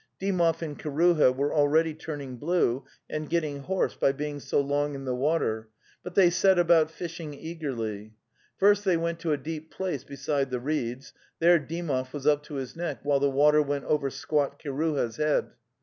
[0.19, 5.05] Dymov and Kiruha were already turning blue and getting hoarse by being so long in
[5.05, 5.69] the water,
[6.01, 8.13] but they set about fishing eagerly.
[8.57, 12.55] First they went to a deep place beside the reeds; there Dymov was up to
[12.55, 15.51] his neck, while the water went over squat Kiruha's head.